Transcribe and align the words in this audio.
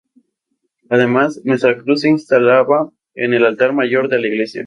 Además, 0.89 1.41
nuestra 1.43 1.77
Cruz 1.77 2.01
se 2.01 2.09
instalaba 2.09 2.89
en 3.13 3.35
el 3.35 3.45
altar 3.45 3.71
mayor 3.71 4.07
de 4.09 4.19
la 4.19 4.27
Iglesia. 4.29 4.59